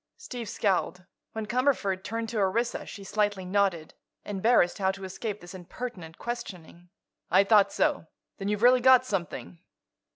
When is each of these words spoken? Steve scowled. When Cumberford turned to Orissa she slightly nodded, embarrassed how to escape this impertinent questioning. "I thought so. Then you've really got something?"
Steve 0.17 0.49
scowled. 0.49 1.05
When 1.33 1.45
Cumberford 1.45 2.03
turned 2.03 2.27
to 2.29 2.39
Orissa 2.39 2.87
she 2.87 3.03
slightly 3.03 3.45
nodded, 3.45 3.93
embarrassed 4.25 4.79
how 4.79 4.89
to 4.89 5.03
escape 5.03 5.41
this 5.41 5.53
impertinent 5.53 6.17
questioning. 6.17 6.89
"I 7.29 7.43
thought 7.43 7.71
so. 7.71 8.07
Then 8.39 8.47
you've 8.47 8.63
really 8.63 8.81
got 8.81 9.05
something?" 9.05 9.59